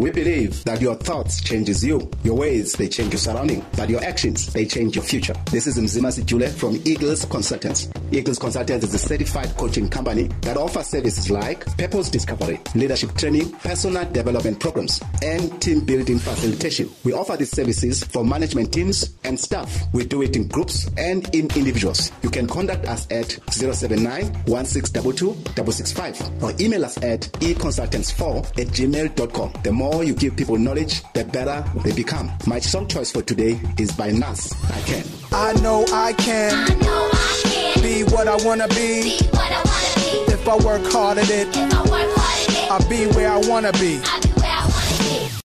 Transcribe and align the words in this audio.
We 0.00 0.10
believe 0.10 0.64
that 0.64 0.80
your 0.80 0.94
thoughts 0.94 1.42
changes 1.42 1.84
you, 1.84 2.10
your 2.24 2.34
ways 2.34 2.72
they 2.72 2.88
change 2.88 3.12
your 3.12 3.18
surrounding, 3.18 3.62
but 3.76 3.90
your 3.90 4.02
actions 4.02 4.50
they 4.50 4.64
change 4.64 4.96
your 4.96 5.04
future. 5.04 5.34
This 5.50 5.66
is 5.66 5.76
Mzima 5.78 6.24
Jule 6.24 6.48
from 6.48 6.80
Eagles 6.86 7.26
Consultants. 7.26 7.90
Eagles 8.10 8.38
Consultants 8.38 8.86
is 8.86 8.94
a 8.94 8.98
certified 8.98 9.54
coaching 9.58 9.90
company 9.90 10.30
that 10.40 10.56
offers 10.56 10.86
services 10.86 11.30
like 11.30 11.66
purpose 11.76 12.08
discovery, 12.08 12.58
leadership 12.74 13.14
training, 13.14 13.52
personal 13.58 14.10
development 14.10 14.58
programs, 14.58 15.02
and 15.22 15.60
team 15.60 15.80
building 15.84 16.18
facilitation. 16.18 16.88
We 17.04 17.12
offer 17.12 17.36
these 17.36 17.50
services 17.50 18.02
for 18.02 18.24
management 18.24 18.72
teams 18.72 19.18
and 19.24 19.38
staff. 19.38 19.82
We 19.92 20.06
do 20.06 20.22
it 20.22 20.34
in 20.34 20.48
groups 20.48 20.88
and 20.96 21.28
in 21.34 21.50
individuals. 21.54 22.10
You 22.22 22.30
can 22.30 22.46
contact 22.46 22.86
us 22.86 23.06
at 23.10 23.32
079 23.50 24.00
1622 24.46 25.34
665 25.56 26.42
or 26.42 26.54
email 26.58 26.86
us 26.86 26.96
at 27.02 27.20
econsultants4 27.40 28.58
at 28.58 28.68
gmail.com. 28.68 29.52
The 29.62 29.72
more 29.72 29.89
you 29.98 30.14
give 30.14 30.36
people 30.36 30.56
knowledge, 30.56 31.02
the 31.12 31.24
better 31.24 31.64
they 31.82 31.92
become. 31.92 32.30
My 32.46 32.58
song 32.60 32.86
choice 32.86 33.10
for 33.10 33.22
today 33.22 33.60
is 33.78 33.90
by 33.92 34.10
Nas. 34.10 34.54
I 34.72 34.80
can. 34.82 35.04
I 35.32 35.52
know 35.60 35.84
I 35.92 36.12
can. 36.14 36.52
I 36.54 36.74
know 36.74 37.10
I 37.12 37.40
can 37.44 37.82
be 37.82 38.04
what 38.04 38.28
I 38.28 38.36
wanna 38.46 38.68
be. 38.68 39.02
be 39.02 39.18
what 39.32 39.50
I 39.52 39.62
wanna 39.62 39.94
be. 39.96 40.32
If 40.32 40.48
I 40.48 40.56
work 40.56 40.92
hard 40.92 41.18
at 41.18 41.30
it, 41.30 41.48
If 41.48 41.56
I 41.74 41.82
work 41.90 42.10
hard 42.16 42.50
at 42.50 42.64
it, 42.64 42.70
I'll 42.70 42.88
be 42.88 43.06
where 43.16 43.30
I 43.32 43.38
wanna 43.38 43.72
be. 43.72 44.00
I'll 44.04 44.20